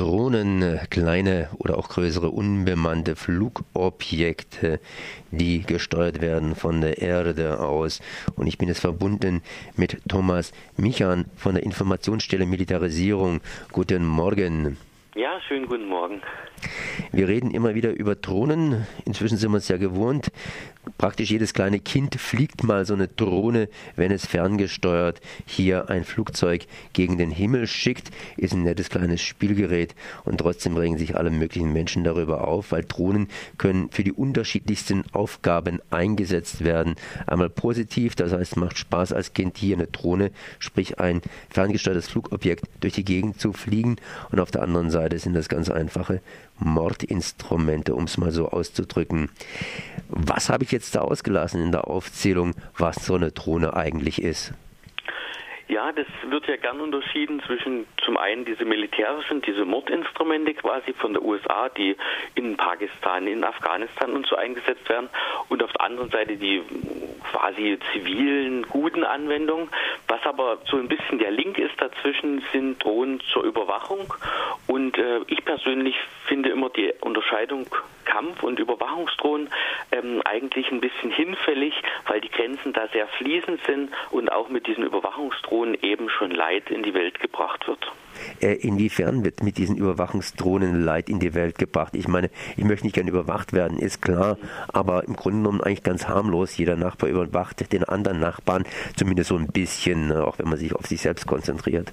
Drohnen, 0.00 0.80
kleine 0.88 1.50
oder 1.58 1.76
auch 1.76 1.90
größere 1.90 2.30
unbemannte 2.30 3.16
Flugobjekte, 3.16 4.80
die 5.30 5.60
gesteuert 5.60 6.22
werden 6.22 6.54
von 6.54 6.80
der 6.80 7.02
Erde 7.02 7.60
aus. 7.60 8.00
Und 8.34 8.46
ich 8.46 8.56
bin 8.56 8.68
jetzt 8.68 8.80
verbunden 8.80 9.42
mit 9.76 10.00
Thomas 10.08 10.52
Michan 10.78 11.26
von 11.36 11.54
der 11.54 11.64
Informationsstelle 11.64 12.46
Militarisierung. 12.46 13.42
Guten 13.72 14.06
Morgen. 14.06 14.78
Ja, 15.16 15.38
schönen 15.46 15.66
guten 15.66 15.86
Morgen. 15.86 16.22
Wir 17.12 17.28
reden 17.28 17.50
immer 17.50 17.74
wieder 17.74 17.90
über 17.90 18.14
Drohnen. 18.14 18.86
Inzwischen 19.04 19.36
sind 19.36 19.50
wir 19.50 19.58
es 19.58 19.68
ja 19.68 19.76
gewohnt. 19.76 20.32
Praktisch 20.96 21.30
jedes 21.30 21.52
kleine 21.52 21.78
Kind 21.78 22.14
fliegt 22.14 22.64
mal 22.64 22.86
so 22.86 22.94
eine 22.94 23.08
Drohne, 23.08 23.68
wenn 23.96 24.10
es 24.10 24.24
ferngesteuert 24.24 25.20
hier 25.44 25.90
ein 25.90 26.04
Flugzeug 26.04 26.66
gegen 26.94 27.18
den 27.18 27.30
Himmel 27.30 27.66
schickt. 27.66 28.10
Ist 28.38 28.54
ein 28.54 28.62
nettes 28.62 28.88
kleines 28.88 29.20
Spielgerät 29.20 29.94
und 30.24 30.38
trotzdem 30.38 30.76
regen 30.76 30.96
sich 30.96 31.16
alle 31.16 31.30
möglichen 31.30 31.72
Menschen 31.72 32.02
darüber 32.02 32.48
auf, 32.48 32.72
weil 32.72 32.84
Drohnen 32.84 33.28
können 33.58 33.90
für 33.90 34.04
die 34.04 34.12
unterschiedlichsten 34.12 35.04
Aufgaben 35.12 35.80
eingesetzt 35.90 36.64
werden. 36.64 36.94
Einmal 37.26 37.50
positiv, 37.50 38.14
das 38.14 38.32
heißt, 38.32 38.56
macht 38.56 38.78
Spaß 38.78 39.12
als 39.12 39.34
Kind 39.34 39.58
hier 39.58 39.76
eine 39.76 39.86
Drohne, 39.86 40.30
sprich 40.58 40.98
ein 40.98 41.20
ferngesteuertes 41.50 42.08
Flugobjekt 42.08 42.64
durch 42.80 42.94
die 42.94 43.04
Gegend 43.04 43.38
zu 43.38 43.52
fliegen 43.52 43.96
und 44.30 44.40
auf 44.40 44.50
der 44.50 44.62
anderen 44.62 44.90
Seite 44.90 45.18
sind 45.18 45.34
das 45.34 45.50
ganz 45.50 45.68
einfache 45.68 46.22
Mordinstrumente, 46.60 47.94
um 47.94 48.04
es 48.04 48.16
mal 48.16 48.32
so 48.32 48.48
auszudrücken. 48.48 49.30
Was 50.08 50.48
habe 50.48 50.64
ich 50.64 50.72
jetzt 50.72 50.94
da 50.94 51.00
ausgelassen 51.00 51.62
in 51.62 51.72
der 51.72 51.88
Aufzählung, 51.88 52.54
was 52.76 53.04
so 53.04 53.14
eine 53.14 53.32
Drohne 53.32 53.74
eigentlich 53.74 54.22
ist? 54.22 54.52
Ja, 55.70 55.92
das 55.92 56.06
wird 56.24 56.48
ja 56.48 56.56
gern 56.56 56.80
unterschieden 56.80 57.40
zwischen 57.46 57.86
zum 58.04 58.16
einen 58.16 58.44
diese 58.44 58.64
militärischen, 58.64 59.40
diese 59.40 59.64
Mordinstrumente 59.64 60.52
quasi 60.54 60.92
von 60.94 61.12
der 61.12 61.22
USA, 61.22 61.68
die 61.68 61.96
in 62.34 62.56
Pakistan, 62.56 63.28
in 63.28 63.44
Afghanistan 63.44 64.10
und 64.10 64.26
so 64.26 64.34
eingesetzt 64.34 64.88
werden, 64.88 65.08
und 65.48 65.62
auf 65.62 65.70
der 65.70 65.82
anderen 65.82 66.10
Seite 66.10 66.36
die 66.36 66.60
quasi 67.30 67.78
zivilen, 67.92 68.64
guten 68.64 69.04
Anwendungen. 69.04 69.68
Was 70.08 70.20
aber 70.24 70.58
so 70.66 70.76
ein 70.76 70.88
bisschen 70.88 71.20
der 71.20 71.30
Link 71.30 71.56
ist 71.56 71.80
dazwischen, 71.80 72.42
sind 72.52 72.82
Drohnen 72.82 73.20
zur 73.32 73.44
Überwachung. 73.44 74.12
Und 74.66 74.98
äh, 74.98 75.20
ich 75.28 75.44
persönlich 75.44 75.94
finde 76.26 76.48
immer 76.48 76.70
die 76.70 76.92
Unterscheidung 77.00 77.68
Kampf- 78.10 78.42
und 78.42 78.58
Überwachungsdrohnen 78.58 79.48
ähm, 79.92 80.22
eigentlich 80.24 80.70
ein 80.70 80.80
bisschen 80.80 81.10
hinfällig, 81.10 81.74
weil 82.06 82.20
die 82.20 82.30
Grenzen 82.30 82.72
da 82.72 82.88
sehr 82.92 83.06
fließend 83.06 83.60
sind 83.66 83.90
und 84.10 84.30
auch 84.32 84.48
mit 84.48 84.66
diesen 84.66 84.84
Überwachungsdrohnen 84.84 85.76
eben 85.82 86.08
schon 86.08 86.30
Leid 86.30 86.70
in 86.70 86.82
die 86.82 86.94
Welt 86.94 87.20
gebracht 87.20 87.66
wird. 87.68 87.92
Äh, 88.40 88.54
inwiefern 88.54 89.24
wird 89.24 89.42
mit 89.42 89.58
diesen 89.58 89.76
Überwachungsdrohnen 89.76 90.82
Leid 90.82 91.08
in 91.08 91.20
die 91.20 91.34
Welt 91.34 91.58
gebracht? 91.58 91.94
Ich 91.94 92.08
meine, 92.08 92.30
ich 92.56 92.64
möchte 92.64 92.84
nicht 92.84 92.94
gerne 92.94 93.10
überwacht 93.10 93.52
werden, 93.52 93.78
ist 93.78 94.02
klar, 94.02 94.38
aber 94.72 95.04
im 95.04 95.14
Grunde 95.14 95.38
genommen 95.38 95.60
eigentlich 95.60 95.84
ganz 95.84 96.08
harmlos. 96.08 96.56
Jeder 96.56 96.76
Nachbar 96.76 97.08
überwacht 97.08 97.72
den 97.72 97.84
anderen 97.84 98.18
Nachbarn, 98.20 98.64
zumindest 98.96 99.28
so 99.28 99.36
ein 99.36 99.46
bisschen, 99.46 100.08
ne, 100.08 100.24
auch 100.24 100.38
wenn 100.38 100.48
man 100.48 100.58
sich 100.58 100.74
auf 100.74 100.86
sich 100.86 101.00
selbst 101.00 101.26
konzentriert. 101.26 101.92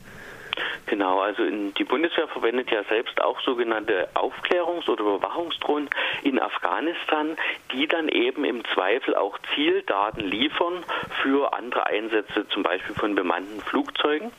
Genau, 0.85 1.19
also 1.19 1.43
in, 1.43 1.73
die 1.73 1.83
Bundeswehr 1.83 2.27
verwendet 2.27 2.71
ja 2.71 2.83
selbst 2.85 3.21
auch 3.21 3.39
sogenannte 3.41 4.09
Aufklärungs- 4.13 4.89
oder 4.89 5.01
Überwachungsdrohnen 5.01 5.89
in 6.23 6.39
Afghanistan, 6.39 7.37
die 7.73 7.87
dann 7.87 8.09
eben 8.09 8.45
im 8.45 8.63
Zweifel 8.73 9.15
auch 9.15 9.37
Zieldaten 9.53 10.25
liefern 10.25 10.83
für 11.21 11.53
andere 11.53 11.87
Einsätze, 11.87 12.47
zum 12.49 12.63
Beispiel 12.63 12.95
von 12.95 13.15
bemannten 13.15 13.61
Flugzeugen. 13.61 14.31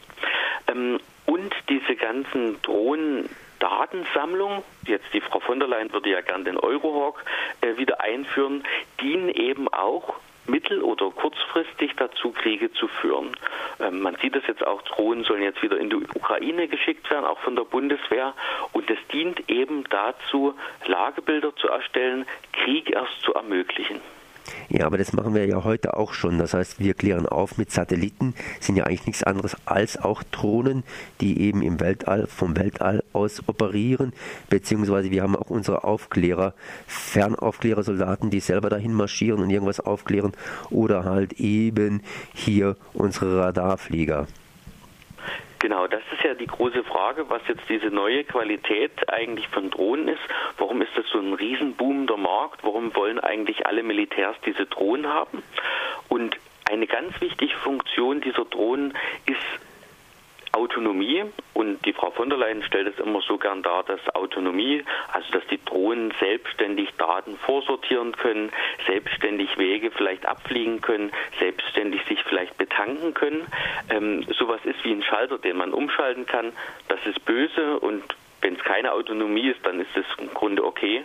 Ähm, 0.69 1.00
und 1.27 1.55
diese 1.69 1.94
ganzen 1.96 2.61
Drohnen 2.62 3.28
Datensammlung, 3.58 4.62
jetzt 4.86 5.12
die 5.12 5.20
Frau 5.20 5.41
von 5.41 5.58
der 5.58 5.69
Leyen 5.69 5.92
würde 5.92 6.11
ja 6.11 6.20
gern 6.20 6.44
den 6.44 6.56
Eurohawk 6.56 7.24
äh, 7.61 7.77
wieder 7.77 8.00
einführen, 8.00 8.64
dienen 9.00 9.28
eben 9.28 9.69
auch 9.69 10.14
mittel- 10.49 10.83
oder 10.83 11.11
kurzfristig 11.11 11.95
dazu, 11.97 12.33
Kriege 12.33 12.73
zu 12.73 12.89
führen. 12.89 13.36
Ähm, 13.81 14.01
man 14.01 14.17
sieht 14.17 14.35
es 14.36 14.47
jetzt 14.47 14.67
auch, 14.67 14.83
Drohnen 14.83 15.25
sollen 15.25 15.42
jetzt 15.42 15.63
wieder 15.63 15.79
in 15.79 15.91
die 15.91 15.97
Ukraine 15.97 16.69
geschickt 16.69 17.11
werden, 17.11 17.25
auch 17.25 17.39
von 17.41 17.57
der 17.57 17.64
Bundeswehr. 17.64 18.35
Und 18.73 18.91
es 18.91 18.98
dient 19.13 19.48
eben 19.48 19.85
dazu, 19.91 20.55
Lagebilder 20.87 21.55
zu 21.57 21.69
erstellen, 21.69 22.27
Krieg 22.53 22.91
erst 22.91 23.20
zu 23.23 23.35
ermöglichen. 23.35 24.01
Ja, 24.69 24.86
aber 24.86 24.98
das 24.98 25.13
machen 25.13 25.35
wir 25.35 25.47
ja 25.47 25.64
heute 25.64 25.97
auch 25.97 26.13
schon. 26.13 26.39
Das 26.39 26.55
heißt, 26.55 26.79
wir 26.79 26.95
klären 26.95 27.27
auf 27.27 27.59
mit 27.59 27.70
Satelliten, 27.70 28.35
sind 28.61 28.77
ja 28.77 28.85
eigentlich 28.85 29.07
nichts 29.07 29.23
anderes 29.23 29.57
als 29.64 29.97
auch 29.97 30.23
Drohnen, 30.23 30.85
die 31.20 31.41
eben 31.41 31.63
im 31.63 31.81
Weltall, 31.81 32.27
vom 32.27 32.57
Weltall 32.57 33.03
aus 33.13 33.42
operieren, 33.47 34.13
beziehungsweise 34.51 35.11
wir 35.11 35.23
haben 35.23 35.37
auch 35.37 35.51
unsere 35.51 35.85
Aufklärer, 35.85 36.55
Fernaufklärersoldaten, 36.87 38.31
die 38.31 38.41
selber 38.41 38.70
dahin 38.70 38.92
marschieren 38.92 39.41
und 39.41 39.51
irgendwas 39.51 39.81
aufklären, 39.81 40.33
oder 40.70 41.05
halt 41.05 41.35
eben 41.35 42.03
hier 42.35 42.77
unsere 42.95 43.41
Radarflieger. 43.41 44.27
Genau, 45.61 45.89
das 45.89 46.02
ist 46.13 46.23
ja 46.23 46.35
die 46.35 46.46
große 46.46 46.85
Frage, 46.85 47.29
was 47.30 47.42
jetzt 47.48 47.69
diese 47.69 47.89
neue 47.89 48.23
Qualität 48.23 48.92
eigentlich 49.08 49.48
von 49.48 49.70
Drohnen 49.70 50.07
ist. 50.07 50.20
Warum 50.57 50.83
ist 50.83 50.92
das 50.96 51.05
so 51.11 51.19
ein 51.19 51.35
riesenboomender 51.35 52.17
Markt? 52.17 52.63
Warum 52.63 52.95
wollen 52.95 53.19
eigentlich 53.19 53.67
alle 53.67 53.83
Militärs 53.83 54.36
diese 54.46 54.67
Drohnen 54.67 55.08
haben? 55.08 55.42
Und 56.08 56.36
eine 56.70 56.86
ganz 56.86 57.20
wichtige 57.20 57.55
Funktion 57.57 58.20
dieser 58.20 58.45
Drohnen 58.45 58.95
ist 59.27 59.39
Autonomie 60.58 61.24
und 61.55 61.85
die 61.86 61.92
Frau 61.92 62.11
von 62.11 62.29
der 62.29 62.39
Leyen 62.39 62.63
stellt 62.64 62.89
es 62.89 62.98
immer 63.05 63.20
so 63.23 63.39
gern 63.39 63.63
dar, 63.63 63.85
dass 63.85 64.01
Autonomie, 64.14 64.85
also 65.13 65.30
dass 65.33 65.46
die 65.46 65.64
Drohnen 65.64 66.13
selbstständig 66.19 66.91
Daten 66.98 67.36
vorsortieren 67.39 68.13
können, 68.13 68.51
selbstständig 68.86 69.57
Wege 69.57 69.91
vielleicht 69.92 70.27
abfliegen 70.27 70.80
können, 70.80 71.13
selbstständig 71.39 72.05
sich 72.07 72.23
vielleicht 72.24 72.58
betanken 72.58 73.14
können. 73.14 73.46
Ähm, 73.89 74.24
sowas 74.36 74.61
ist 74.64 74.85
wie 74.85 74.92
ein 74.92 75.02
Schalter, 75.02 75.39
den 75.39 75.57
man 75.57 75.73
umschalten 75.73 76.27
kann. 76.27 76.52
Das 76.89 76.98
ist 77.07 77.25
böse 77.25 77.79
und 77.79 78.02
wenn 78.40 78.55
es 78.55 78.63
keine 78.63 78.92
Autonomie 78.92 79.48
ist, 79.48 79.64
dann 79.64 79.80
ist 79.80 79.96
es 79.96 80.05
im 80.19 80.33
Grunde 80.33 80.64
okay. 80.64 81.05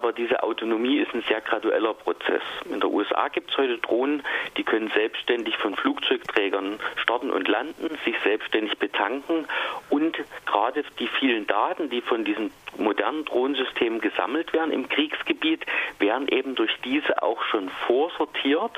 Aber 0.00 0.14
diese 0.14 0.42
Autonomie 0.42 0.98
ist 0.98 1.12
ein 1.12 1.22
sehr 1.28 1.42
gradueller 1.42 1.92
Prozess. 1.92 2.40
In 2.64 2.80
der 2.80 2.90
USA 2.90 3.28
gibt 3.28 3.50
es 3.50 3.58
heute 3.58 3.76
Drohnen, 3.76 4.22
die 4.56 4.64
können 4.64 4.90
selbstständig 4.94 5.58
von 5.58 5.76
Flugzeugträgern 5.76 6.80
starten 6.96 7.30
und 7.30 7.46
landen, 7.46 7.98
sich 8.06 8.16
selbstständig 8.24 8.78
betanken 8.78 9.46
und 9.90 10.16
gerade 10.46 10.84
die 10.98 11.06
vielen 11.06 11.46
Daten, 11.46 11.90
die 11.90 12.00
von 12.00 12.24
diesen 12.24 12.50
modernen 12.78 13.26
Drohnensystemen 13.26 14.00
gesammelt 14.00 14.54
werden 14.54 14.72
im 14.72 14.88
Kriegsgebiet, 14.88 15.66
werden 15.98 16.28
eben 16.28 16.54
durch 16.54 16.74
diese 16.82 17.22
auch 17.22 17.42
schon 17.44 17.68
vorsortiert 17.86 18.72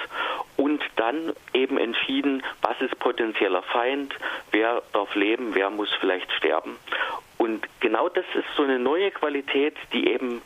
und 0.57 0.83
dann 0.97 1.33
eben 1.55 1.79
entschieden, 1.79 2.43
was 2.63 2.81
ist 2.81 2.99
potenzieller 2.99 3.63
Feind, 3.63 4.13
wer 4.51 4.83
darf 4.93 5.15
leben, 5.15 5.55
wer 5.55 5.71
muss 5.71 5.93
vielleicht 6.01 6.33
sterben. 6.33 6.79
Und 7.39 7.67
genau 7.81 8.09
das 8.09 8.25
ist 8.35 8.47
so 8.57 8.63
eine 8.65 8.79
neue 8.79 9.11
Qualität, 9.11 9.77
die 9.93 10.09
eben 10.09 10.43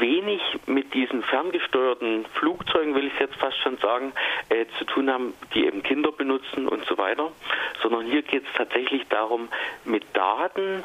wenig 0.00 0.40
mit 0.66 0.94
diesen 0.94 1.22
ferngesteuerten 1.22 2.24
Flugzeugen, 2.34 2.94
will 2.94 3.06
ich 3.06 3.18
jetzt 3.18 3.36
fast 3.36 3.56
schon 3.58 3.78
sagen, 3.78 4.12
äh, 4.48 4.66
zu 4.78 4.84
tun 4.84 5.10
haben, 5.10 5.34
die 5.54 5.66
eben 5.66 5.82
Kinder 5.82 6.12
benutzen 6.12 6.68
und 6.68 6.84
so 6.86 6.98
weiter, 6.98 7.30
sondern 7.82 8.06
hier 8.06 8.22
geht 8.22 8.44
es 8.46 8.52
tatsächlich 8.56 9.06
darum, 9.08 9.48
mit 9.84 10.04
Daten, 10.12 10.84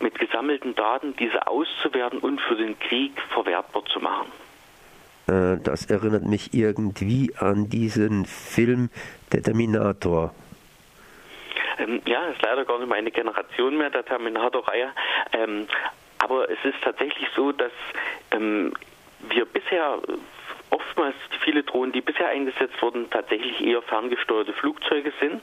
mit 0.00 0.18
gesammelten 0.18 0.74
Daten 0.74 1.14
diese 1.16 1.46
auszuwerten 1.46 2.18
und 2.20 2.40
für 2.40 2.56
den 2.56 2.78
Krieg 2.78 3.20
verwertbar 3.32 3.84
zu 3.86 4.00
machen. 4.00 4.30
Äh, 5.28 5.58
das 5.62 5.86
erinnert 5.86 6.24
mich 6.24 6.54
irgendwie 6.54 7.34
an 7.38 7.68
diesen 7.68 8.24
Film 8.24 8.90
Der 9.32 9.42
Terminator. 9.42 10.34
Ähm, 11.78 12.00
ja, 12.06 12.26
ist 12.26 12.42
leider 12.42 12.64
gar 12.64 12.78
nicht 12.78 12.88
meine 12.88 13.10
Generation 13.10 13.76
mehr, 13.76 13.90
der 13.90 14.04
Terminator-Reihe. 14.04 14.90
Ähm, 15.32 15.66
aber 16.18 16.50
es 16.50 16.58
ist 16.64 16.80
tatsächlich 16.82 17.28
so, 17.36 17.52
dass 17.52 17.72
ähm, 18.30 18.72
wir 19.30 19.44
bisher 19.44 20.00
oftmals 20.70 21.16
viele 21.44 21.62
Drohnen, 21.62 21.92
die 21.92 22.00
bisher 22.00 22.28
eingesetzt 22.28 22.80
wurden, 22.82 23.08
tatsächlich 23.10 23.60
eher 23.64 23.82
ferngesteuerte 23.82 24.52
Flugzeuge 24.52 25.12
sind. 25.20 25.42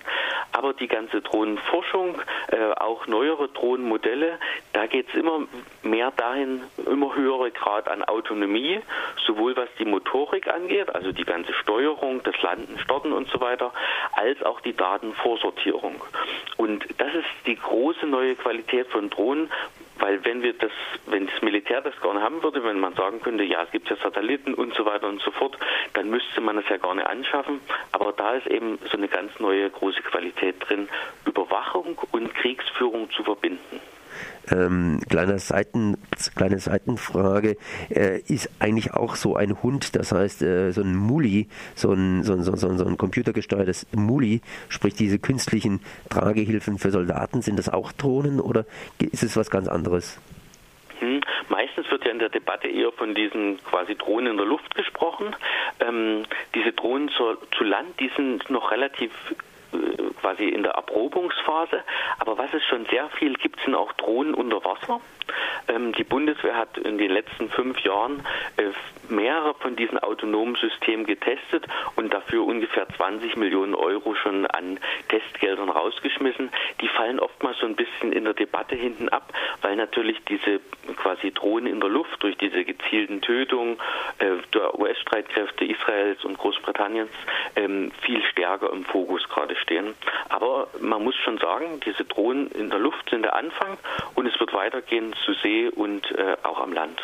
Aber 0.51 0.73
die 0.73 0.87
ganze 0.87 1.21
Drohnenforschung, 1.21 2.15
äh, 2.51 2.71
auch 2.75 3.07
neuere 3.07 3.47
Drohnenmodelle, 3.49 4.37
da 4.73 4.85
geht 4.85 5.09
es 5.09 5.15
immer 5.15 5.41
mehr 5.81 6.11
dahin, 6.11 6.61
immer 6.85 7.15
höhere 7.15 7.51
Grad 7.51 7.87
an 7.87 8.03
Autonomie, 8.03 8.79
sowohl 9.25 9.55
was 9.55 9.69
die 9.79 9.85
Motorik 9.85 10.47
angeht, 10.47 10.93
also 10.93 11.11
die 11.11 11.25
ganze 11.25 11.53
Steuerung, 11.53 12.21
das 12.23 12.39
Landen, 12.41 12.77
Starten 12.79 13.11
und 13.11 13.29
so 13.29 13.39
weiter, 13.41 13.73
als 14.13 14.41
auch 14.43 14.61
die 14.61 14.75
Datenvorsortierung. 14.75 16.01
Und 16.57 16.85
das 16.97 17.13
ist 17.15 17.25
die 17.45 17.55
große 17.55 18.05
neue 18.05 18.35
Qualität 18.35 18.87
von 18.87 19.09
Drohnen, 19.09 19.49
weil 20.05 20.23
wenn 20.23 20.43
wir 20.43 20.53
das, 20.53 20.71
wenn 21.07 21.25
das 21.25 21.41
Militär 21.41 21.81
das 21.81 21.99
nicht 21.99 22.21
haben 22.21 22.43
würde, 22.43 22.63
wenn 22.63 22.79
man 22.79 22.93
sagen 22.93 23.21
könnte, 23.21 23.43
ja, 23.43 23.63
es 23.63 23.71
gibt 23.71 23.89
ja 23.89 23.95
Satelliten 23.95 24.53
und 24.53 24.75
so 24.75 24.85
weiter 24.85 25.07
und 25.07 25.19
so 25.19 25.31
fort, 25.31 25.57
dann 25.93 26.11
müsste 26.11 26.41
man 26.41 26.59
es 26.59 26.69
ja 26.69 26.77
nicht 26.93 27.07
anschaffen. 27.07 27.59
Aber 27.91 28.13
da 28.13 28.35
ist 28.35 28.45
eben 28.45 28.77
so 28.91 28.97
eine 28.97 29.07
ganz 29.07 29.31
neue 29.39 29.67
große 29.67 30.03
Qualität 30.03 30.57
drin, 30.59 30.89
Überwachung 31.25 31.99
und 32.11 32.35
Kriegsführung 32.35 33.09
zu 33.09 33.23
verbinden. 33.23 33.81
Ähm, 34.51 34.99
kleine, 35.09 35.39
Seiten, 35.39 35.97
kleine 36.35 36.59
Seitenfrage, 36.59 37.57
äh, 37.89 38.19
ist 38.27 38.49
eigentlich 38.59 38.93
auch 38.93 39.15
so 39.15 39.35
ein 39.35 39.61
Hund, 39.63 39.95
das 39.95 40.11
heißt 40.11 40.41
äh, 40.43 40.71
so 40.71 40.81
ein 40.81 40.95
Muli, 40.95 41.47
so 41.73 41.93
ein, 41.93 42.23
so, 42.23 42.33
ein, 42.33 42.43
so, 42.43 42.51
ein, 42.51 42.77
so 42.77 42.85
ein 42.85 42.97
computergesteuertes 42.97 43.87
Muli, 43.95 44.41
sprich 44.69 44.93
diese 44.93 45.19
künstlichen 45.19 45.81
Tragehilfen 46.09 46.77
für 46.77 46.91
Soldaten, 46.91 47.41
sind 47.41 47.57
das 47.57 47.69
auch 47.69 47.91
Drohnen 47.91 48.39
oder 48.39 48.65
ist 48.99 49.23
es 49.23 49.35
was 49.35 49.49
ganz 49.49 49.67
anderes? 49.67 50.19
Hm, 50.99 51.21
meistens 51.49 51.89
wird 51.91 52.05
ja 52.05 52.11
in 52.11 52.19
der 52.19 52.29
Debatte 52.29 52.67
eher 52.67 52.91
von 52.91 53.15
diesen 53.15 53.59
quasi 53.63 53.95
Drohnen 53.95 54.31
in 54.31 54.37
der 54.37 54.45
Luft 54.45 54.75
gesprochen. 54.75 55.35
Ähm, 55.79 56.23
diese 56.53 56.71
Drohnen 56.71 57.09
zu, 57.09 57.35
zu 57.57 57.63
Land, 57.63 57.99
die 57.99 58.09
sind 58.15 58.49
noch 58.49 58.71
relativ 58.71 59.11
äh, 59.73 59.77
quasi 60.25 60.45
in 60.45 60.63
der 60.63 60.71
Erprobungsphase. 60.71 61.83
Aber 62.17 62.37
was 62.39 62.51
es 62.51 62.63
schon 62.65 62.87
sehr 62.87 63.09
viel 63.09 63.33
gibt, 63.35 63.59
sind 63.61 63.75
auch 63.75 63.93
Drohnen 63.93 64.33
unter 64.33 64.63
Wasser. 64.65 64.99
Ähm, 65.67 65.93
die 65.93 66.03
Bundeswehr 66.03 66.55
hat 66.55 66.77
in 66.79 66.97
den 66.97 67.11
letzten 67.11 67.49
fünf 67.49 67.79
Jahren 67.81 68.25
äh, 68.57 68.71
mehrere 69.07 69.53
von 69.55 69.75
diesen 69.75 69.99
autonomen 69.99 70.55
Systemen 70.55 71.05
getestet 71.05 71.67
und 71.95 72.11
dafür 72.11 72.43
ungefähr 72.43 72.87
20 72.89 73.35
Millionen 73.37 73.75
Euro 73.75 74.15
schon 74.15 74.47
an 74.47 74.79
Testgeldern 75.09 75.69
rausgeschmissen. 75.69 76.49
Die 76.81 76.87
fallen 76.87 77.19
oftmals 77.19 77.59
so 77.59 77.67
ein 77.67 77.75
bisschen 77.75 78.11
in 78.11 78.23
der 78.23 78.33
Debatte 78.33 78.75
hinten 78.75 79.09
ab, 79.09 79.31
weil 79.61 79.75
natürlich 79.75 80.23
diese 80.25 80.59
quasi 80.95 81.31
Drohnen 81.55 81.71
in 81.71 81.79
der 81.79 81.89
Luft 81.89 82.21
durch 82.21 82.37
diese 82.37 82.65
gezielten 82.65 83.21
Tötungen 83.21 83.77
äh, 84.19 84.31
der 84.53 84.77
US-Streitkräfte 84.77 85.63
Israels 85.63 86.23
und 86.25 86.37
Großbritanniens 86.37 87.11
ähm, 87.55 87.91
viel 88.01 88.21
stärker 88.23 88.71
im 88.73 88.83
Fokus 88.83 89.27
gerade 89.29 89.55
stehen. 89.55 89.93
Aber 90.27 90.67
man 90.81 91.03
muss 91.03 91.15
schon 91.15 91.37
sagen, 91.37 91.79
diese 91.85 92.03
Drohnen 92.03 92.51
in 92.51 92.69
der 92.69 92.79
Luft 92.79 93.09
sind 93.09 93.23
der 93.23 93.35
Anfang 93.35 93.77
und 94.15 94.25
es 94.27 94.37
wird 94.37 94.53
weitergehen 94.53 95.13
zu 95.23 95.33
See 95.35 95.69
und 95.69 96.11
äh, 96.11 96.35
auch 96.43 96.59
am 96.59 96.73
Land 96.73 97.01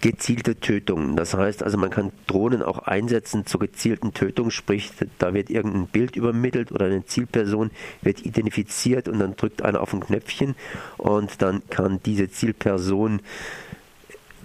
gezielte 0.00 0.60
Tötung. 0.60 1.16
Das 1.16 1.34
heißt 1.34 1.62
also, 1.62 1.78
man 1.78 1.90
kann 1.90 2.12
Drohnen 2.26 2.62
auch 2.62 2.78
einsetzen 2.80 3.46
zur 3.46 3.60
gezielten 3.60 4.14
Tötung, 4.14 4.50
sprich, 4.50 4.90
da 5.18 5.34
wird 5.34 5.50
irgendein 5.50 5.88
Bild 5.88 6.16
übermittelt 6.16 6.72
oder 6.72 6.86
eine 6.86 7.04
Zielperson 7.04 7.70
wird 8.02 8.24
identifiziert 8.24 9.08
und 9.08 9.18
dann 9.18 9.36
drückt 9.36 9.62
einer 9.62 9.80
auf 9.80 9.92
ein 9.92 10.00
Knöpfchen 10.00 10.54
und 10.96 11.42
dann 11.42 11.62
kann 11.70 12.00
diese 12.04 12.30
Zielperson, 12.30 13.20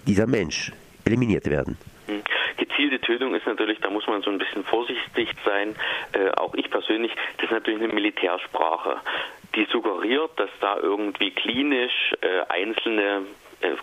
dieser 0.06 0.26
Mensch, 0.26 0.72
eliminiert 1.04 1.48
werden. 1.50 1.78
Hm. 2.06 2.22
Gezielte 2.56 3.00
Tötung 3.00 3.34
ist 3.34 3.46
natürlich, 3.46 3.78
da 3.80 3.90
muss 3.90 4.06
man 4.06 4.22
so 4.22 4.30
ein 4.30 4.38
bisschen 4.38 4.64
vorsichtig 4.64 5.28
sein. 5.44 5.74
Äh, 6.12 6.30
auch 6.36 6.54
ich 6.54 6.70
persönlich, 6.70 7.12
das 7.36 7.46
ist 7.46 7.52
natürlich 7.52 7.82
eine 7.82 7.92
Militärsprache 7.92 9.00
die 9.54 9.66
suggeriert, 9.70 10.32
dass 10.36 10.50
da 10.60 10.76
irgendwie 10.78 11.30
klinisch 11.30 12.12
äh, 12.20 12.40
einzelne 12.48 13.22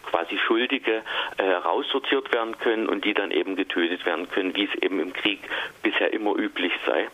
quasi 0.10 0.38
Schuldige 0.38 1.04
äh, 1.38 1.44
raussortiert 1.44 2.34
werden 2.34 2.58
können 2.58 2.88
und 2.88 3.06
die 3.06 3.14
dann 3.14 3.32
eben 3.32 3.56
getötet 3.56 4.06
werden 4.06 4.30
können, 4.30 4.56
wie 4.56 4.66
es 4.66 4.76
eben 4.82 5.00
im 5.00 5.14
Krieg 5.14 5.40
bisher 5.84 6.14
immer 6.14 6.36
üblich 6.36 6.74
sei. 6.86 7.08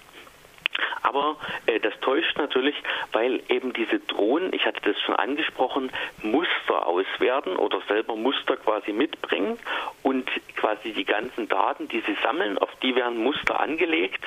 Aber 1.08 1.38
äh, 1.68 1.80
das 1.80 1.98
täuscht 2.02 2.38
natürlich, 2.38 2.76
weil 3.14 3.42
eben 3.48 3.72
diese 3.72 4.00
Drohnen, 4.00 4.52
ich 4.52 4.66
hatte 4.66 4.82
das 4.82 5.00
schon 5.02 5.16
angesprochen, 5.16 5.90
Muster 6.22 6.86
auswerten 6.86 7.56
oder 7.56 7.82
selber 7.88 8.18
Muster 8.18 8.58
quasi 8.58 8.92
mitbringen 8.92 9.58
und 10.04 10.30
quasi 10.58 10.92
die 10.92 11.06
ganzen 11.06 11.48
Daten, 11.48 11.88
die 11.88 12.02
sie 12.02 12.18
sammeln, 12.24 12.58
auf 12.58 12.70
die 12.82 12.94
werden 12.96 13.24
Muster 13.24 13.58
angelegt 13.58 14.22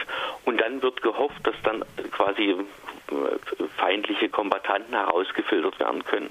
und 0.46 0.58
dann 0.58 0.82
wird 0.82 1.02
gehofft, 1.02 1.46
dass 1.46 1.54
dann 1.64 1.84
quasi 2.12 2.56
feindliche 3.76 4.28
Kombattanten 4.28 4.94
herausgefiltert 4.94 5.78
werden 5.80 6.04
können. 6.04 6.30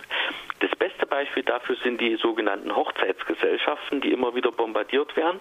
Das 0.60 0.72
beste 0.72 1.06
Beispiel 1.06 1.44
dafür 1.44 1.78
sind 1.84 2.02
die 2.02 2.16
sogenannten 2.18 2.76
Hochzeitsgesellschaften, 2.76 4.02
die 4.02 4.12
immer 4.12 4.36
wieder 4.36 4.52
bombardiert 4.52 5.16
werden. 5.16 5.40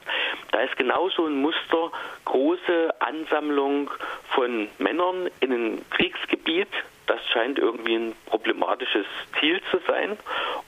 Da 0.52 0.60
ist 0.60 0.76
genauso 0.76 1.26
ein 1.26 1.40
Muster, 1.40 1.90
große 2.24 2.94
Ansammlung 3.00 3.90
von 4.38 4.68
Männern 4.78 5.28
in 5.40 5.52
einem 5.52 5.90
Kriegsgebiet. 5.90 6.68
Das 7.06 7.18
scheint 7.32 7.58
irgendwie 7.58 7.96
ein 7.96 8.14
problematisches 8.26 9.04
Ziel 9.40 9.60
zu 9.72 9.78
sein. 9.88 10.16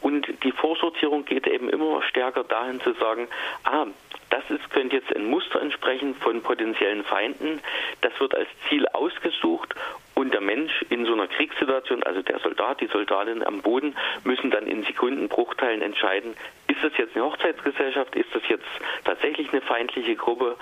Und 0.00 0.26
die 0.42 0.50
Vorsortierung 0.50 1.24
geht 1.24 1.46
eben 1.46 1.68
immer 1.68 2.02
stärker 2.02 2.42
dahin 2.42 2.80
zu 2.80 2.94
sagen, 2.94 3.28
ah, 3.62 3.86
das 4.30 4.42
ist, 4.50 4.70
könnte 4.70 4.96
jetzt 4.96 5.14
ein 5.14 5.26
Muster 5.26 5.62
entsprechen 5.62 6.16
von 6.16 6.42
potenziellen 6.42 7.04
Feinden. 7.04 7.60
Das 8.00 8.18
wird 8.18 8.34
als 8.34 8.48
Ziel 8.68 8.88
ausgesucht 8.88 9.76
und 10.16 10.34
der 10.34 10.40
Mensch 10.40 10.84
in 10.88 11.06
so 11.06 11.12
einer 11.12 11.28
Kriegssituation, 11.28 12.02
also 12.02 12.22
der 12.22 12.40
Soldat, 12.40 12.80
die 12.80 12.88
Soldatin 12.88 13.44
am 13.44 13.62
Boden, 13.62 13.94
müssen 14.24 14.50
dann 14.50 14.66
in 14.66 14.82
Sekundenbruchteilen 14.82 15.80
entscheiden, 15.80 16.34
ist 16.66 16.82
das 16.82 16.96
jetzt 16.98 17.14
eine 17.14 17.24
Hochzeitsgesellschaft, 17.24 18.16
ist 18.16 18.34
das 18.34 18.42
jetzt 18.48 18.66
tatsächlich 19.04 19.52
eine 19.52 19.60
feindliche 19.60 20.16
Gruppe 20.16 20.56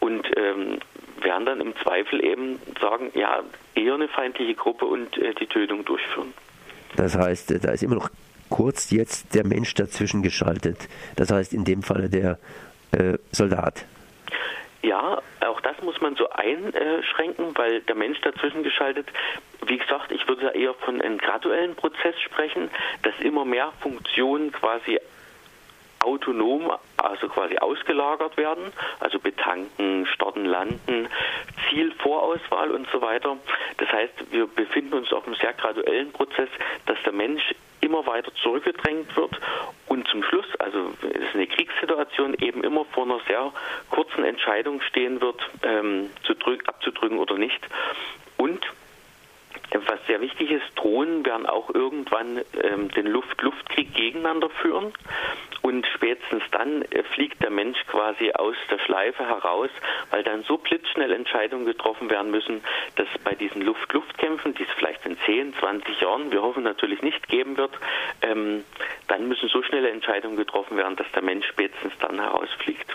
und 0.00 0.26
ähm, 0.36 0.78
werden 1.24 1.46
dann 1.46 1.60
im 1.60 1.74
Zweifel 1.76 2.24
eben 2.24 2.60
sagen, 2.80 3.10
ja, 3.14 3.42
eher 3.74 3.94
eine 3.94 4.08
feindliche 4.08 4.54
Gruppe 4.54 4.84
und 4.84 5.16
äh, 5.18 5.34
die 5.34 5.46
Tötung 5.46 5.84
durchführen. 5.84 6.32
Das 6.96 7.16
heißt, 7.16 7.64
da 7.64 7.72
ist 7.72 7.82
immer 7.82 7.96
noch 7.96 8.10
kurz 8.50 8.90
jetzt 8.90 9.34
der 9.34 9.44
Mensch 9.44 9.74
dazwischen 9.74 10.22
geschaltet. 10.22 10.88
Das 11.16 11.32
heißt 11.32 11.52
in 11.52 11.64
dem 11.64 11.82
Falle 11.82 12.08
der 12.08 12.38
äh, 12.92 13.18
Soldat. 13.32 13.84
Ja, 14.82 15.22
auch 15.40 15.60
das 15.62 15.80
muss 15.82 16.00
man 16.02 16.14
so 16.14 16.28
einschränken, 16.28 17.56
weil 17.56 17.80
der 17.80 17.94
Mensch 17.94 18.20
dazwischen 18.20 18.62
geschaltet, 18.62 19.06
wie 19.66 19.78
gesagt, 19.78 20.12
ich 20.12 20.28
würde 20.28 20.50
eher 20.50 20.74
von 20.74 21.00
einem 21.00 21.16
graduellen 21.16 21.74
Prozess 21.74 22.14
sprechen, 22.20 22.68
dass 23.02 23.14
immer 23.20 23.46
mehr 23.46 23.72
Funktionen 23.80 24.52
quasi 24.52 25.00
autonom, 26.04 26.70
also 26.96 27.28
quasi 27.28 27.58
ausgelagert 27.58 28.36
werden, 28.36 28.72
also 29.00 29.18
betanken, 29.18 30.06
starten, 30.06 30.44
landen, 30.44 31.08
Zielvorauswahl 31.68 32.70
und 32.70 32.86
so 32.92 33.00
weiter. 33.00 33.36
Das 33.78 33.88
heißt, 33.90 34.32
wir 34.32 34.46
befinden 34.46 34.94
uns 34.94 35.12
auf 35.12 35.26
einem 35.26 35.36
sehr 35.36 35.52
graduellen 35.54 36.12
Prozess, 36.12 36.48
dass 36.86 36.98
der 37.04 37.12
Mensch 37.12 37.54
immer 37.80 38.06
weiter 38.06 38.32
zurückgedrängt 38.42 39.14
wird 39.16 39.38
und 39.88 40.08
zum 40.08 40.22
Schluss, 40.22 40.46
also 40.58 40.92
es 41.02 41.22
ist 41.22 41.34
eine 41.34 41.46
Kriegssituation, 41.46 42.34
eben 42.40 42.64
immer 42.64 42.86
vor 42.86 43.04
einer 43.04 43.20
sehr 43.28 43.52
kurzen 43.90 44.24
Entscheidung 44.24 44.80
stehen 44.80 45.20
wird, 45.20 45.40
ähm, 45.62 46.10
zu 46.22 46.32
abzudrücken 46.66 47.18
oder 47.18 47.36
nicht. 47.36 47.60
Und 48.38 48.64
was 49.94 50.06
sehr 50.06 50.20
wichtig 50.20 50.50
ist, 50.50 50.64
Drohnen 50.74 51.24
werden 51.24 51.46
auch 51.46 51.70
irgendwann 51.72 52.40
ähm, 52.62 52.90
den 52.90 53.06
Luft-Luft-Krieg 53.06 53.94
gegeneinander 53.94 54.50
führen 54.50 54.92
und 55.62 55.86
spätestens 55.94 56.42
dann 56.50 56.82
äh, 56.82 57.04
fliegt 57.14 57.40
der 57.42 57.50
Mensch 57.50 57.78
quasi 57.86 58.32
aus 58.32 58.56
der 58.70 58.78
Schleife 58.80 59.24
heraus, 59.24 59.70
weil 60.10 60.24
dann 60.24 60.42
so 60.42 60.58
blitzschnell 60.58 61.12
Entscheidungen 61.12 61.64
getroffen 61.64 62.10
werden 62.10 62.32
müssen, 62.32 62.64
dass 62.96 63.06
bei 63.22 63.34
diesen 63.34 63.62
Luft-Luft-Kämpfen, 63.62 64.54
die 64.54 64.64
es 64.64 64.70
vielleicht 64.76 65.06
in 65.06 65.16
10, 65.24 65.54
20 65.60 66.00
Jahren, 66.00 66.32
wir 66.32 66.42
hoffen 66.42 66.64
natürlich 66.64 67.02
nicht 67.02 67.28
geben 67.28 67.56
wird, 67.56 67.72
ähm, 68.22 68.64
dann 69.06 69.28
müssen 69.28 69.48
so 69.48 69.62
schnelle 69.62 69.90
Entscheidungen 69.90 70.36
getroffen 70.36 70.76
werden, 70.76 70.96
dass 70.96 71.10
der 71.12 71.22
Mensch 71.22 71.46
spätestens 71.46 71.92
dann 72.00 72.20
herausfliegt. 72.20 72.94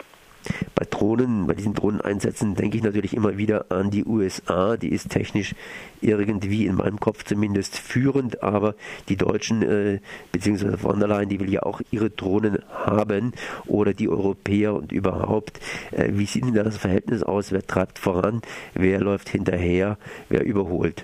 Bei 0.79 0.85
Drohnen, 0.89 1.45
bei 1.45 1.55
diesen 1.55 1.73
Drohneneinsätzen 1.73 2.55
denke 2.55 2.77
ich 2.77 2.83
natürlich 2.83 3.13
immer 3.13 3.37
wieder 3.37 3.65
an 3.67 3.91
die 3.91 4.05
USA. 4.05 4.77
Die 4.77 4.93
ist 4.93 5.09
technisch 5.09 5.53
irgendwie 5.99 6.67
in 6.67 6.75
meinem 6.75 7.01
Kopf 7.01 7.25
zumindest 7.25 7.77
führend, 7.77 8.43
aber 8.43 8.75
die 9.09 9.17
Deutschen 9.17 9.61
äh, 9.61 9.99
bzw. 10.31 10.77
von 10.77 10.99
der 10.99 11.09
Leyen, 11.09 11.27
die 11.27 11.41
will 11.41 11.51
ja 11.51 11.63
auch 11.63 11.81
ihre 11.91 12.09
Drohnen 12.09 12.59
haben 12.71 13.33
oder 13.65 13.93
die 13.93 14.07
Europäer 14.07 14.73
und 14.73 14.93
überhaupt. 14.93 15.59
Äh, 15.91 16.11
wie 16.13 16.25
sieht 16.25 16.45
denn 16.45 16.53
da 16.53 16.63
das 16.63 16.77
Verhältnis 16.77 17.23
aus? 17.23 17.51
Wer 17.51 17.67
treibt 17.67 17.99
voran? 17.99 18.41
Wer 18.73 19.01
läuft 19.01 19.27
hinterher? 19.27 19.97
Wer 20.29 20.45
überholt? 20.45 21.03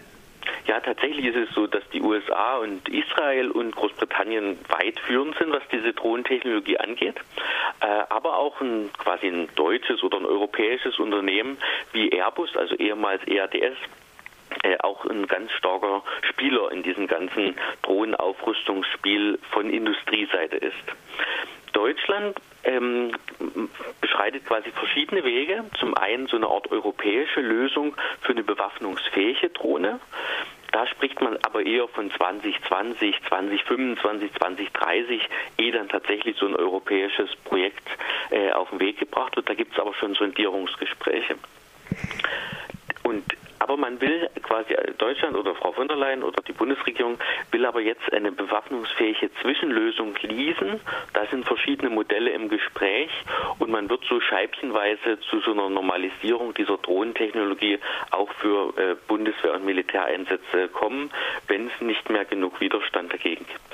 Ja, 0.67 0.79
tatsächlich 0.79 1.25
ist 1.25 1.36
es 1.36 1.53
so, 1.53 1.67
dass 1.67 1.88
die 1.89 2.01
USA 2.01 2.57
und 2.57 2.89
Israel 2.89 3.51
und 3.51 3.75
Großbritannien 3.75 4.57
weit 4.67 5.00
führend 5.01 5.38
sind, 5.38 5.51
was 5.51 5.62
diese 5.72 5.93
Drohnentechnologie 5.93 6.79
angeht. 6.79 7.17
Äh, 7.81 7.86
aber 8.10 8.38
auch 8.38 8.60
ein 8.62 8.89
quasi 8.98 9.27
ein 9.27 9.48
deutsches 9.55 10.01
oder 10.01 10.17
ein 10.17 10.25
europäisches 10.25 10.98
Unternehmen 10.98 11.57
wie 11.91 12.10
Airbus, 12.10 12.55
also 12.57 12.75
ehemals 12.75 13.22
EADS, 13.27 13.77
äh, 14.63 14.77
auch 14.79 15.05
ein 15.05 15.27
ganz 15.27 15.51
starker 15.51 16.03
Spieler 16.29 16.72
in 16.72 16.81
diesem 16.81 17.05
ganzen 17.07 17.55
Drohnenaufrüstungsspiel 17.84 19.39
von 19.51 19.69
Industrieseite 19.69 20.57
ist. 20.57 20.74
Deutschland 21.74 22.39
ähm, 22.63 23.12
beschreitet 24.00 24.45
quasi 24.45 24.72
verschiedene 24.72 25.24
Wege. 25.24 25.65
Zum 25.77 25.95
einen 25.95 26.27
so 26.27 26.38
eine 26.38 26.48
Art 26.48 26.72
europäische 26.72 27.41
Lösung 27.41 27.95
für 28.22 28.31
eine 28.31 28.43
bewaffnungsfähige 28.43 29.50
Drohne. 29.50 30.00
Da 30.75 30.86
spricht 30.88 31.22
man 31.22 31.38
aber 31.44 31.65
eher 31.65 31.88
von 31.88 32.12
2020, 32.12 33.15
2025, 33.29 34.34
2030, 34.34 35.22
ehe 35.58 35.72
dann 35.72 35.88
tatsächlich 35.88 36.36
so 36.38 36.48
ein 36.48 36.53
europäisches 36.53 37.34
Projekt 37.46 37.88
äh, 38.29 38.51
auf 38.51 38.72
den 38.72 38.82
Weg 38.82 39.00
gebracht 39.00 39.38
wird. 39.38 39.48
Da 39.48 39.53
gibt 39.53 39.72
es 39.72 39.79
aber 39.79 39.94
schon 39.94 40.15
Sondierungsgespräche. 40.15 41.36
Und 43.03 43.24
Aber 43.59 43.77
man 43.77 44.00
will 44.01 44.29
quasi 44.43 44.75
Deutschland 44.97 45.35
oder 45.35 45.55
Frau 45.55 45.71
von 45.71 45.88
der 45.88 45.97
Leyen 45.97 46.24
oder 46.24 46.41
die 46.43 46.51
Bundesregierung 46.51 47.17
will 47.51 47.65
aber 47.65 47.81
jetzt 47.81 48.12
eine 48.13 48.31
bewaffnungsfähige 48.31 49.31
Zwischenlösung 49.41 50.15
leasen. 50.21 50.79
Da 51.13 51.25
sind 51.27 51.45
verschiedene 51.45 51.89
Modelle 51.89 52.31
im 52.31 52.50
Gespräch 52.50 53.12
und 53.59 53.71
man 53.71 53.89
wird 53.89 54.03
so 54.09 54.19
scheibchenweise 54.19 55.19
zu 55.29 55.39
so 55.39 55.51
einer 55.51 55.69
Normalisierung 55.69 56.53
dieser 56.53 56.77
Drohnentechnologie 56.77 57.79
auch 58.12 58.31
für 58.33 58.74
äh, 58.77 58.95
Bundeswehr- 59.07 59.53
und 59.53 59.65
Militäreinsätze 59.65 60.67
kommen, 60.69 61.12
wenn 61.47 61.67
es 61.67 61.81
nicht 61.81 62.09
mehr 62.09 62.25
genug 62.25 62.59
Widerstand 62.62 63.13
dagegen 63.13 63.45
gibt. 63.45 63.64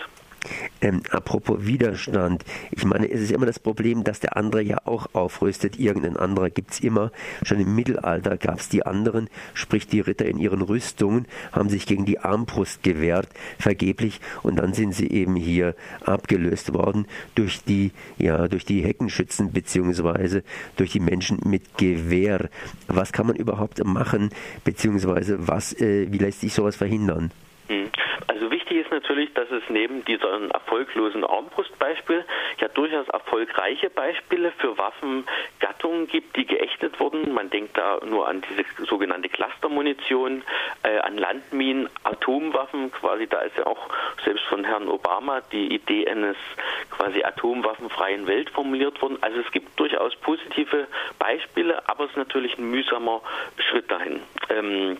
Ähm, 0.81 1.01
apropos 1.11 1.65
Widerstand, 1.65 2.43
ich 2.71 2.85
meine, 2.85 3.09
es 3.09 3.21
ist 3.21 3.31
immer 3.31 3.45
das 3.45 3.59
Problem, 3.59 4.03
dass 4.03 4.19
der 4.19 4.37
andere 4.37 4.61
ja 4.61 4.77
auch 4.85 5.07
aufrüstet. 5.13 5.79
Irgendein 5.79 6.17
anderer 6.17 6.49
gibt 6.49 6.71
es 6.71 6.79
immer. 6.79 7.11
Schon 7.43 7.59
im 7.59 7.75
Mittelalter 7.75 8.37
gab 8.37 8.59
es 8.59 8.69
die 8.69 8.85
anderen, 8.85 9.29
sprich 9.53 9.87
die 9.87 9.99
Ritter 9.99 10.25
in 10.25 10.37
ihren 10.37 10.61
Rüstungen 10.61 11.27
haben 11.51 11.69
sich 11.69 11.85
gegen 11.85 12.05
die 12.05 12.19
Armbrust 12.19 12.83
gewehrt, 12.83 13.29
vergeblich, 13.59 14.19
und 14.43 14.57
dann 14.57 14.73
sind 14.73 14.93
sie 14.93 15.09
eben 15.09 15.35
hier 15.35 15.75
abgelöst 16.05 16.73
worden 16.73 17.05
durch 17.35 17.63
die, 17.63 17.91
ja, 18.17 18.47
durch 18.47 18.65
die 18.65 18.81
Heckenschützen 18.81 19.51
beziehungsweise 19.51 20.43
durch 20.77 20.91
die 20.91 20.99
Menschen 20.99 21.39
mit 21.45 21.77
Gewehr. 21.77 22.49
Was 22.87 23.11
kann 23.11 23.27
man 23.27 23.35
überhaupt 23.35 23.83
machen, 23.83 24.29
beziehungsweise 24.63 25.47
was, 25.47 25.73
äh, 25.79 26.11
wie 26.11 26.17
lässt 26.17 26.41
sich 26.41 26.53
sowas 26.53 26.75
verhindern? 26.75 27.31
Hm. 27.67 27.89
Also 28.27 28.49
wichtig 28.51 28.60
ist 28.77 28.91
natürlich, 28.91 29.33
dass 29.33 29.49
es 29.51 29.63
neben 29.69 30.05
diesem 30.05 30.51
erfolglosen 30.51 31.23
Armbrustbeispiel 31.23 32.25
ja 32.59 32.67
durchaus 32.69 33.07
erfolgreiche 33.09 33.89
Beispiele 33.89 34.51
für 34.57 34.77
Waffengattungen 34.77 36.07
gibt, 36.07 36.35
die 36.35 36.45
geächtet 36.45 36.99
wurden. 36.99 37.33
Man 37.33 37.49
denkt 37.49 37.77
da 37.77 37.99
nur 38.05 38.27
an 38.27 38.41
diese 38.41 38.63
sogenannte 38.85 39.29
Clustermunition, 39.29 40.43
äh, 40.83 40.99
an 40.99 41.17
Landminen, 41.17 41.89
Atomwaffen, 42.03 42.91
quasi 42.91 43.27
da 43.27 43.41
ist 43.41 43.57
ja 43.57 43.65
auch 43.65 43.89
selbst 44.23 44.43
von 44.45 44.63
Herrn 44.63 44.87
Obama 44.87 45.41
die 45.51 45.73
Idee 45.73 46.07
eines 46.07 46.37
quasi 46.89 47.23
atomwaffenfreien 47.23 48.27
Welt 48.27 48.49
formuliert 48.49 49.01
worden. 49.01 49.17
Also 49.21 49.39
es 49.39 49.51
gibt 49.51 49.79
durchaus 49.79 50.15
positive 50.17 50.87
Beispiele, 51.19 51.87
aber 51.89 52.05
es 52.05 52.11
ist 52.11 52.17
natürlich 52.17 52.57
ein 52.57 52.69
mühsamer 52.69 53.21
Schritt 53.57 53.89
dahin. 53.91 54.21
Ähm, 54.49 54.97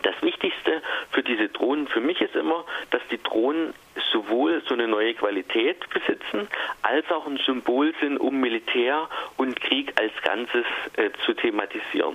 das 0.00 0.14
Wichtigste 0.22 0.82
für 1.10 1.22
diese 1.22 1.48
Drohnen 1.48 1.86
für 1.86 2.00
mich 2.00 2.20
ist 2.20 2.34
immer, 2.34 2.64
dass 2.90 3.02
die 3.10 3.22
Drohnen 3.22 3.74
sowohl 4.10 4.62
so 4.66 4.74
eine 4.74 4.88
neue 4.88 5.14
Qualität 5.14 5.88
besitzen, 5.90 6.48
als 6.80 7.10
auch 7.10 7.26
ein 7.26 7.36
Symbol 7.38 7.94
sind, 8.00 8.18
um 8.18 8.40
Militär 8.40 9.08
und 9.36 9.60
Krieg 9.60 9.92
als 10.00 10.12
Ganzes 10.22 10.64
äh, 10.96 11.10
zu 11.24 11.34
thematisieren. 11.34 12.14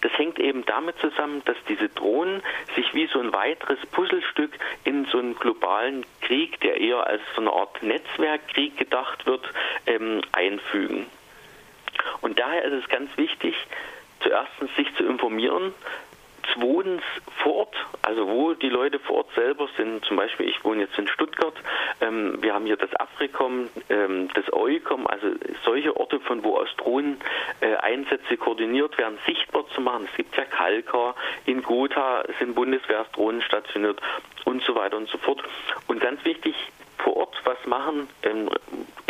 Das 0.00 0.12
hängt 0.18 0.38
eben 0.38 0.66
damit 0.66 0.98
zusammen, 0.98 1.42
dass 1.44 1.56
diese 1.68 1.88
Drohnen 1.88 2.42
sich 2.74 2.92
wie 2.94 3.06
so 3.06 3.20
ein 3.20 3.32
weiteres 3.32 3.78
Puzzlestück 3.92 4.52
in 4.84 5.06
so 5.06 5.18
einen 5.18 5.34
globalen 5.36 6.04
Krieg, 6.20 6.60
der 6.60 6.80
eher 6.80 7.06
als 7.06 7.22
so 7.34 7.40
eine 7.40 7.52
Art 7.52 7.82
Netzwerkkrieg 7.82 8.76
gedacht 8.76 9.24
wird, 9.26 9.48
ähm, 9.86 10.20
einfügen. 10.32 11.06
Und 12.20 12.38
daher 12.38 12.64
ist 12.64 12.84
es 12.84 12.88
ganz 12.88 13.16
wichtig, 13.16 13.54
zuerst 14.20 14.50
sich 14.76 14.94
zu 14.96 15.04
informieren, 15.04 15.72
Zweitens 16.52 17.02
vor 17.42 17.54
Ort, 17.54 17.76
also 18.02 18.28
wo 18.28 18.54
die 18.54 18.68
Leute 18.68 18.98
vor 18.98 19.16
Ort 19.16 19.34
selber 19.34 19.68
sind, 19.76 20.04
zum 20.04 20.16
Beispiel 20.16 20.48
ich 20.48 20.64
wohne 20.64 20.82
jetzt 20.82 20.98
in 20.98 21.08
Stuttgart, 21.08 21.54
ähm, 22.00 22.42
wir 22.42 22.54
haben 22.54 22.66
hier 22.66 22.76
das 22.76 22.94
Afrikom, 22.96 23.68
ähm, 23.88 24.28
das 24.34 24.52
EUCOM, 24.52 25.06
also 25.06 25.28
solche 25.64 25.96
Orte, 25.96 26.20
von 26.20 26.44
wo 26.44 26.56
aus 26.56 26.68
Drohnen 26.76 27.18
äh, 27.60 27.74
koordiniert 28.36 28.98
werden, 28.98 29.18
sichtbar 29.26 29.64
zu 29.74 29.80
machen. 29.80 30.06
Es 30.10 30.16
gibt 30.16 30.36
ja 30.36 30.44
Kalkar, 30.44 31.14
in 31.46 31.62
Gotha 31.62 32.24
sind 32.38 32.54
Bundeswehrsdrohnen 32.54 33.42
stationiert 33.42 34.00
und 34.44 34.62
so 34.64 34.74
weiter 34.74 34.96
und 34.96 35.08
so 35.08 35.18
fort. 35.18 35.42
Und 35.86 36.00
ganz 36.00 36.24
wichtig, 36.24 36.54
vor 36.98 37.16
Ort 37.16 37.36
was 37.44 37.64
machen, 37.66 38.08
ähm, 38.22 38.48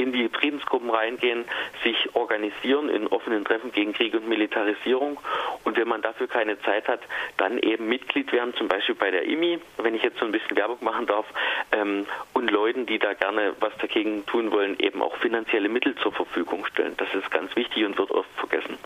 in 0.05 0.13
die 0.13 0.29
Friedensgruppen 0.29 0.91
reingehen, 0.91 1.45
sich 1.83 2.15
organisieren 2.15 2.89
in 2.89 3.07
offenen 3.07 3.45
Treffen 3.45 3.73
gegen 3.73 3.93
Krieg 3.93 4.15
und 4.15 4.29
Militarisierung. 4.29 5.19
Und 5.65 5.77
wenn 5.77 5.89
man 5.89 6.03
dafür 6.03 6.29
keine 6.29 6.61
Zeit 6.61 6.87
hat, 6.89 7.01
dann 7.39 7.59
eben 7.59 7.89
Mitglied 7.89 8.31
werden, 8.33 8.55
zum 8.55 8.69
Beispiel 8.69 8.95
bei 8.95 9.11
der 9.11 9.25
IMI, 9.25 9.59
wenn 9.79 9.95
ich 9.95 10.03
jetzt 10.03 10.19
so 10.19 10.27
ein 10.27 10.33
bisschen 10.33 10.57
Werbung 10.57 10.79
machen 10.83 11.07
darf, 11.07 11.27
ähm, 11.73 12.07
und 12.35 12.51
Leuten, 12.51 12.87
die 12.87 12.99
da 12.99 13.15
gerne 13.15 13.55
was 13.61 13.73
dagegen 13.79 14.27
tun 14.27 14.53
wollen, 14.53 14.79
eben 14.79 15.03
auch 15.03 15.17
finanzielle 15.17 15.69
Mittel 15.69 15.95
zur 15.97 16.13
Verfügung 16.13 16.67
stellen. 16.67 16.95
Das 16.99 17.13
ist 17.15 17.31
ganz 17.31 17.55
wichtig 17.57 17.85
und 17.85 17.97
wird 17.97 18.11
oft 18.11 18.31
vergessen 18.37 18.79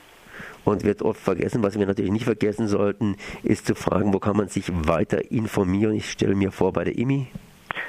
und 0.65 0.85
wird 0.85 1.03
oft 1.03 1.21
vergessen. 1.21 1.63
Was 1.63 1.79
wir 1.79 1.87
natürlich 1.87 2.13
nicht 2.13 2.25
vergessen 2.25 2.69
sollten, 2.69 3.17
ist 3.43 3.67
zu 3.67 3.75
fragen, 3.75 4.13
wo 4.13 4.19
kann 4.19 4.37
man 4.37 4.49
sich 4.49 4.67
weiter 4.69 5.31
informieren. 5.31 5.95
Ich 5.95 6.11
stelle 6.11 6.35
mir 6.35 6.53
vor, 6.53 6.73
bei 6.73 6.85
der 6.85 6.99
IMI. 6.99 7.29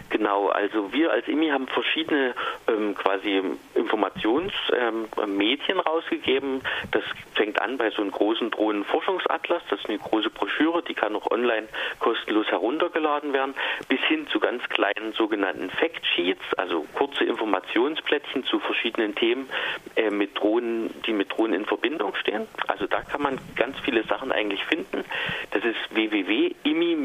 Genau, 0.10 0.48
also 0.48 0.92
wir 0.94 1.12
als 1.12 1.28
IMI 1.28 1.50
haben 1.50 1.68
verschiedene 1.68 2.34
ähm, 2.68 2.96
quasi 2.96 3.42
Informationsmedien 3.76 5.78
ähm, 5.78 5.80
rausgegeben. 5.80 6.62
Das 6.92 7.04
fängt 7.36 7.62
an 7.62 7.78
bei 7.78 7.90
so 7.92 8.02
einem 8.02 8.12
großen 8.12 8.52
Drohnenforschungsatlas, 8.52 9.62
das 9.70 9.80
ist 9.80 9.90
eine 9.90 10.00
große 10.00 10.30
Broschüre, 10.30 10.84
die 10.84 10.94
kann 10.94 11.16
auch 11.16 11.30
online 11.32 11.68
kostenlos 12.00 12.48
heruntergeladen 12.48 13.34
werden, 13.34 13.54
bis 13.88 14.00
hin 14.02 14.28
zu 14.28 14.40
ganz 14.40 14.68
kleinen 14.70 15.14
sogenannten 15.14 15.70
Factsheets, 15.70 16.44
also 16.58 16.86
kurze 16.94 17.24
Informationsplättchen 17.24 18.46
zu 18.46 18.60
verschiedenen 18.60 19.16
Themen 19.16 19.50
äh, 19.96 20.10
mit 20.10 20.38
Drohnen, 20.38 20.94
die 21.06 21.14
mit 21.14 21.32
Drohnen 21.32 21.54
in 21.54 21.66
Verbindung 21.66 22.16
stehen. 22.16 22.48
Also 22.68 22.88
da 22.88 23.02
kann 23.02 23.22
man 23.22 23.40
ganz 23.56 23.80
viele 23.80 24.04
Sachen 24.04 24.32
eigentlich 24.32 24.64
finden. 24.66 25.04
Das 25.52 25.64
ist 25.64 25.78
www.imi- 25.92 26.96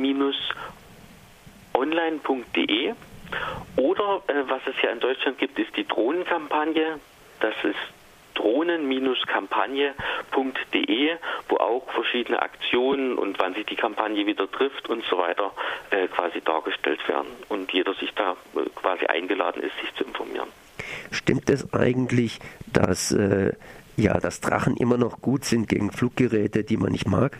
online.de 1.74 2.94
oder 3.76 4.22
äh, 4.28 4.48
was 4.48 4.62
es 4.66 4.74
ja 4.82 4.90
in 4.90 5.00
Deutschland 5.00 5.38
gibt, 5.38 5.58
ist 5.58 5.76
die 5.76 5.86
Drohnenkampagne. 5.86 7.00
Das 7.40 7.54
ist 7.64 7.74
drohnen-kampagne.de, 8.34 11.16
wo 11.48 11.56
auch 11.56 11.90
verschiedene 11.92 12.42
Aktionen 12.42 13.16
und 13.16 13.38
wann 13.38 13.54
sich 13.54 13.64
die 13.66 13.76
Kampagne 13.76 14.26
wieder 14.26 14.50
trifft 14.50 14.88
und 14.88 15.04
so 15.08 15.18
weiter 15.18 15.52
äh, 15.90 16.08
quasi 16.08 16.40
dargestellt 16.40 17.06
werden 17.08 17.28
und 17.48 17.72
jeder 17.72 17.94
sich 17.94 18.12
da 18.14 18.32
äh, 18.56 18.68
quasi 18.74 19.06
eingeladen 19.06 19.62
ist, 19.62 19.78
sich 19.80 19.94
zu 19.94 20.02
informieren. 20.04 20.48
Stimmt 21.10 21.48
es 21.48 21.72
eigentlich, 21.72 22.40
dass 22.72 23.12
äh, 23.12 23.52
ja, 23.96 24.18
dass 24.18 24.40
Drachen 24.40 24.76
immer 24.76 24.96
noch 24.96 25.20
gut 25.20 25.44
sind 25.44 25.68
gegen 25.68 25.92
Fluggeräte, 25.92 26.64
die 26.64 26.76
man 26.76 26.90
nicht 26.90 27.06
mag? 27.06 27.38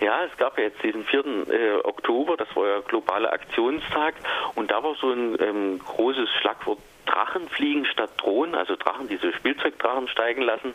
Ja, 0.00 0.24
es 0.24 0.36
gab 0.38 0.56
ja 0.56 0.64
jetzt 0.64 0.82
diesen 0.82 1.04
4. 1.04 1.24
Äh, 1.24 1.74
Oktober, 1.84 2.36
das 2.36 2.48
war 2.56 2.66
ja 2.66 2.80
globaler 2.80 3.32
Aktionstag 3.32 4.14
und 4.54 4.70
da 4.70 4.82
war 4.82 4.94
so 4.94 5.12
ein 5.12 5.36
ähm, 5.40 5.78
großes 5.78 6.28
Schlagwort 6.40 6.78
Drachen 7.06 7.48
fliegen 7.48 7.84
statt 7.86 8.10
Drohnen, 8.16 8.54
also 8.54 8.76
Drachen, 8.76 9.08
diese 9.08 9.32
Spielzeugdrachen 9.32 10.08
steigen 10.08 10.42
lassen. 10.42 10.74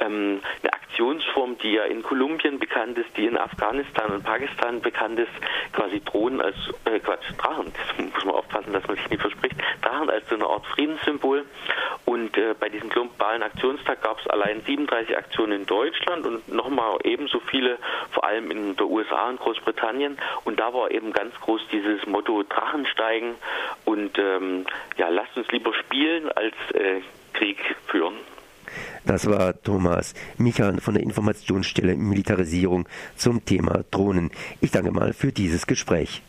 Ähm, 0.00 0.40
eine 0.62 0.72
Aktionsform, 0.72 1.58
die 1.58 1.72
ja 1.72 1.84
in 1.84 2.02
Kolumbien 2.02 2.58
bekannt 2.58 2.98
ist, 2.98 3.16
die 3.16 3.26
in 3.26 3.38
Afghanistan 3.38 4.10
und 4.10 4.24
Pakistan 4.24 4.80
bekannt 4.80 5.18
ist, 5.18 5.30
quasi 5.72 6.00
Drohnen 6.00 6.40
als, 6.40 6.56
äh, 6.84 6.98
Quatsch, 7.00 7.24
Drachen, 7.38 7.72
das 7.72 8.04
muss 8.04 8.24
man 8.24 8.34
aufpassen, 8.34 8.72
dass 8.72 8.86
man 8.86 8.96
sich 8.96 9.08
nicht 9.10 9.20
verspricht, 9.20 9.56
Drachen 9.82 10.10
als 10.10 10.28
so 10.28 10.34
eine 10.34 10.46
Art 10.46 10.66
Friedenssymbol. 10.66 11.44
Und 12.04 12.36
äh, 12.38 12.54
bei 12.58 12.68
diesem 12.68 12.88
globalen 12.88 13.42
Aktionstag 13.42 14.02
gab 14.02 14.18
es 14.18 14.26
allein 14.28 14.62
37 14.62 15.16
Aktionen 15.16 15.52
in 15.52 15.66
Deutschland 15.66 16.26
und 16.26 16.48
nochmal 16.48 16.96
ebenso 17.04 17.38
viele, 17.40 17.78
vor 18.12 18.24
allem 18.24 18.50
in 18.50 18.76
der 18.76 18.86
USA 18.86 19.28
und 19.28 19.38
Großbritannien. 19.38 20.18
Und 20.44 20.58
da 20.58 20.72
war 20.72 20.90
eben 20.90 21.12
ganz 21.12 21.34
groß 21.40 21.60
dieses 21.70 22.06
Motto 22.06 22.42
Drachen 22.44 22.86
steigen 22.86 23.34
und 23.84 24.18
ähm, 24.18 24.64
ja, 24.96 25.08
lasst 25.08 25.36
uns 25.36 25.50
lieber 25.58 25.74
spielen 25.74 26.28
als 26.30 26.54
äh, 26.74 27.00
Krieg 27.32 27.58
führen. 27.86 28.14
Das 29.04 29.26
war 29.26 29.60
Thomas 29.62 30.14
Michan 30.36 30.80
von 30.80 30.94
der 30.94 31.02
Informationsstelle 31.02 31.96
Militarisierung 31.96 32.86
zum 33.16 33.44
Thema 33.44 33.84
Drohnen. 33.90 34.30
Ich 34.60 34.70
danke 34.70 34.92
mal 34.92 35.12
für 35.12 35.32
dieses 35.32 35.66
Gespräch. 35.66 36.22